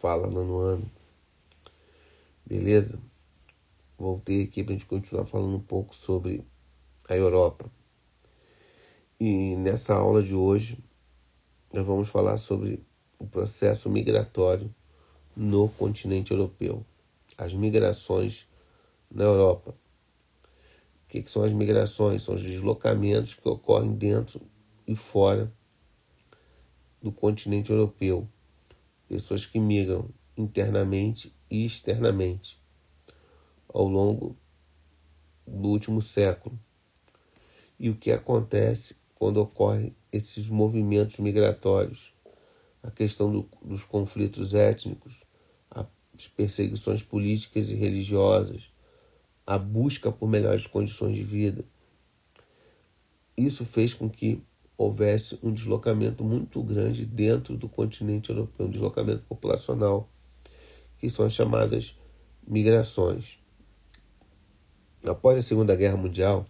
[0.00, 0.90] Fala Nono Ano.
[2.46, 2.98] Beleza?
[3.98, 6.42] Voltei aqui para a gente continuar falando um pouco sobre
[7.06, 7.70] a Europa.
[9.20, 10.78] E nessa aula de hoje,
[11.70, 12.82] nós vamos falar sobre
[13.18, 14.74] o processo migratório
[15.36, 16.82] no continente europeu.
[17.36, 18.48] As migrações
[19.10, 19.74] na Europa.
[21.04, 22.22] O que, que são as migrações?
[22.22, 24.40] São os deslocamentos que ocorrem dentro
[24.86, 25.52] e fora
[27.02, 28.26] do continente europeu.
[29.10, 32.56] Pessoas que migram internamente e externamente
[33.68, 34.36] ao longo
[35.44, 36.56] do último século.
[37.76, 42.14] E o que acontece quando ocorrem esses movimentos migratórios?
[42.84, 45.24] A questão do, dos conflitos étnicos,
[45.68, 48.70] as perseguições políticas e religiosas,
[49.44, 51.64] a busca por melhores condições de vida.
[53.36, 54.40] Isso fez com que
[54.80, 60.08] houvesse um deslocamento muito grande dentro do continente europeu, um deslocamento populacional,
[60.96, 61.94] que são as chamadas
[62.48, 63.38] migrações.
[65.04, 66.46] Após a Segunda Guerra Mundial,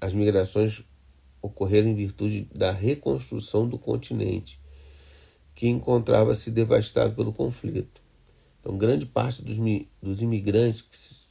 [0.00, 0.84] as migrações
[1.42, 4.60] ocorreram em virtude da reconstrução do continente,
[5.56, 8.00] que encontrava-se devastado pelo conflito.
[8.60, 9.56] Então, grande parte dos,
[10.00, 11.26] dos imigrantes que se,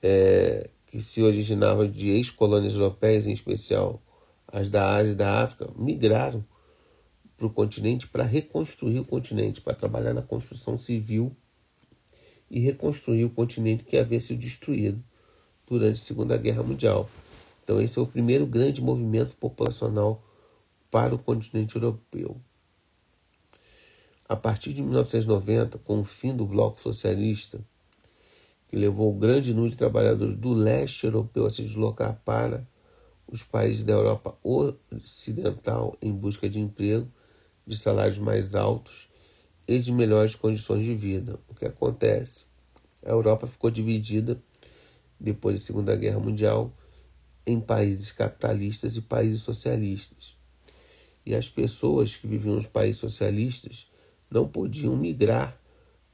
[0.00, 4.02] é, que se originavam de ex-colônias europeias, em especial
[4.50, 6.44] as da Ásia e da África, migraram
[7.36, 11.34] para o continente para reconstruir o continente, para trabalhar na construção civil
[12.50, 15.02] e reconstruir o continente que havia sido destruído
[15.66, 17.08] durante a Segunda Guerra Mundial.
[17.62, 20.24] Então, esse é o primeiro grande movimento populacional
[20.90, 22.40] para o continente europeu.
[24.26, 27.60] A partir de 1990, com o fim do Bloco Socialista,
[28.68, 32.66] que levou o grande número de trabalhadores do leste europeu a se deslocar para
[33.30, 37.06] os países da Europa Ocidental em busca de emprego,
[37.66, 39.08] de salários mais altos
[39.66, 41.38] e de melhores condições de vida.
[41.48, 42.46] O que acontece?
[43.04, 44.40] A Europa ficou dividida
[45.20, 46.72] depois da Segunda Guerra Mundial
[47.46, 50.36] em países capitalistas e países socialistas.
[51.24, 53.86] E as pessoas que viviam nos países socialistas
[54.30, 55.58] não podiam migrar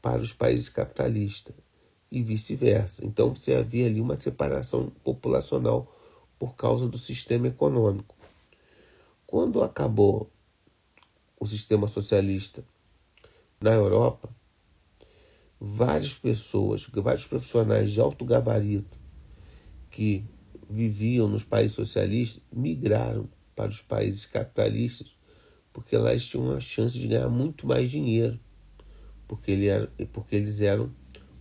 [0.00, 1.54] para os países capitalistas
[2.10, 3.04] e vice-versa.
[3.04, 5.92] Então você havia ali uma separação populacional
[6.40, 8.16] por causa do sistema econômico.
[9.26, 10.30] Quando acabou
[11.38, 12.64] o sistema socialista
[13.60, 14.30] na Europa,
[15.60, 18.98] várias pessoas, vários profissionais de alto gabarito
[19.90, 20.24] que
[20.68, 25.14] viviam nos países socialistas migraram para os países capitalistas
[25.74, 28.40] porque lá eles tinham uma chance de ganhar muito mais dinheiro
[29.28, 30.90] porque, ele era, porque eles eram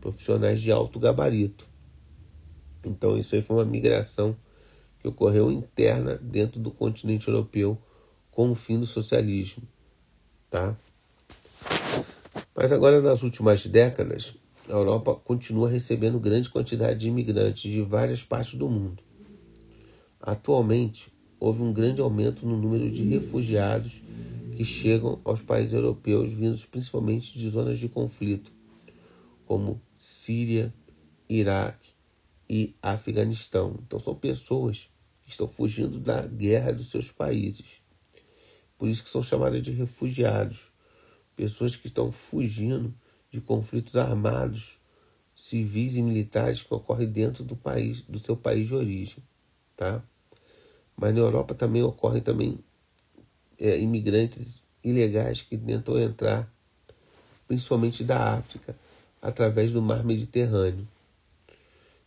[0.00, 1.68] profissionais de alto gabarito.
[2.84, 4.36] Então isso aí foi uma migração
[5.00, 7.78] que ocorreu interna dentro do continente europeu
[8.30, 9.62] com o fim do socialismo,
[10.48, 10.76] tá?
[12.54, 14.34] Mas agora nas últimas décadas,
[14.68, 19.02] a Europa continua recebendo grande quantidade de imigrantes de várias partes do mundo.
[20.20, 24.02] Atualmente, houve um grande aumento no número de refugiados
[24.54, 28.52] que chegam aos países europeus vindos principalmente de zonas de conflito,
[29.46, 30.72] como Síria,
[31.28, 31.94] Iraque,
[32.50, 33.78] e Afeganistão.
[33.86, 34.90] Então são pessoas
[35.22, 37.80] que estão fugindo da guerra dos seus países.
[38.76, 40.58] Por isso que são chamadas de refugiados.
[41.36, 42.92] Pessoas que estão fugindo
[43.30, 44.80] de conflitos armados,
[45.36, 49.22] civis e militares que ocorrem dentro do país, do seu país de origem,
[49.76, 50.02] tá?
[50.96, 52.58] Mas na Europa também ocorrem também
[53.60, 56.52] é, imigrantes ilegais que tentam entrar,
[57.46, 58.74] principalmente da África,
[59.22, 60.86] através do mar Mediterrâneo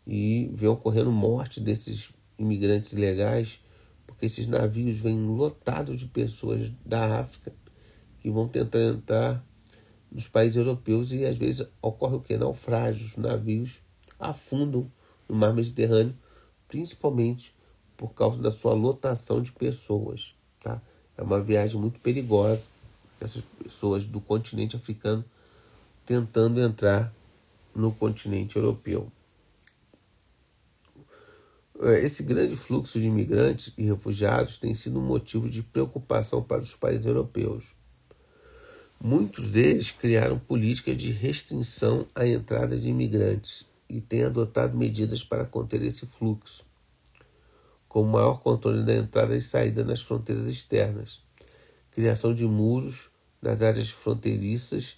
[0.05, 3.59] e vem ocorrendo morte desses imigrantes ilegais,
[4.05, 7.53] porque esses navios vêm lotados de pessoas da África
[8.19, 9.45] que vão tentar entrar
[10.11, 12.37] nos países europeus e às vezes ocorre o que?
[12.37, 13.81] Naufrágios, os navios
[14.19, 14.89] afundam
[15.27, 16.15] no mar Mediterrâneo,
[16.67, 17.53] principalmente
[17.97, 20.33] por causa da sua lotação de pessoas.
[20.61, 20.81] Tá?
[21.17, 22.67] É uma viagem muito perigosa.
[23.19, 25.23] Essas pessoas do continente africano
[26.05, 27.13] tentando entrar
[27.73, 29.11] no continente europeu.
[31.85, 36.61] É, esse grande fluxo de imigrantes e refugiados tem sido um motivo de preocupação para
[36.61, 37.65] os países europeus.
[39.01, 45.43] Muitos deles criaram políticas de restrição à entrada de imigrantes e têm adotado medidas para
[45.43, 46.63] conter esse fluxo,
[47.89, 51.19] como maior controle da entrada e saída nas fronteiras externas,
[51.91, 53.09] criação de muros
[53.41, 54.95] nas áreas fronteiriças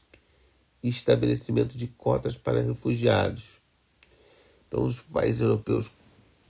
[0.84, 3.60] e estabelecimento de cotas para refugiados.
[4.68, 5.90] Então, os países europeus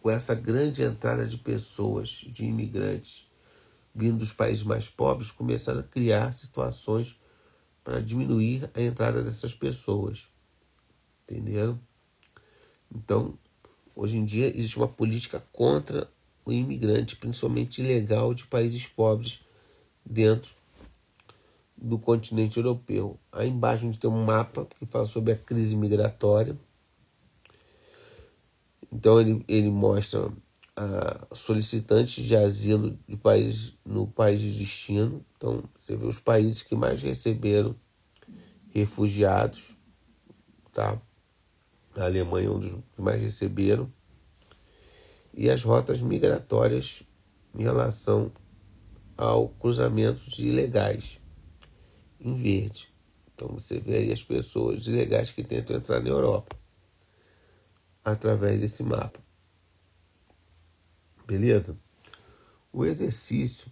[0.06, 3.28] com essa grande entrada de pessoas, de imigrantes,
[3.92, 7.20] vindo dos países mais pobres, começaram a criar situações
[7.84, 10.28] para diminuir a entrada dessas pessoas.
[11.24, 11.80] Entenderam?
[12.94, 13.36] Então,
[13.96, 16.08] hoje em dia existe uma política contra
[16.46, 19.40] o imigrante, principalmente ilegal, de países pobres
[20.06, 20.54] dentro
[21.76, 23.20] do continente europeu.
[23.32, 26.56] Aí embaixo a gente tem um mapa que fala sobre a crise migratória.
[28.96, 30.32] Então ele, ele mostra
[30.74, 35.24] a solicitantes de asilo de país, no país de destino.
[35.36, 37.76] Então você vê os países que mais receberam
[38.74, 39.76] refugiados,
[40.72, 40.98] tá?
[41.94, 43.92] A Alemanha é um dos que mais receberam.
[45.34, 47.04] E as rotas migratórias
[47.54, 48.32] em relação
[49.18, 51.20] ao cruzamento de ilegais
[52.18, 52.88] em verde.
[53.34, 56.56] Então você vê aí as pessoas ilegais que tentam entrar na Europa
[58.06, 59.20] através desse mapa.
[61.26, 61.76] Beleza?
[62.72, 63.72] O exercício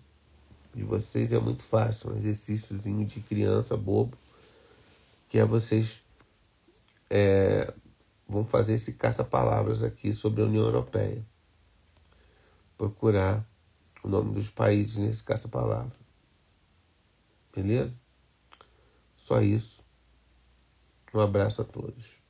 [0.73, 4.17] de vocês é muito fácil, um exercíciozinho de criança bobo,
[5.29, 6.01] que é vocês
[7.11, 7.71] é,
[8.27, 11.23] vão fazer esse caça-palavras aqui sobre a União Europeia.
[12.75, 13.47] Procurar
[14.03, 15.95] o nome dos países nesse caça-palavra.
[17.55, 17.93] Beleza?
[19.15, 19.83] Só isso.
[21.13, 22.22] Um abraço a todos.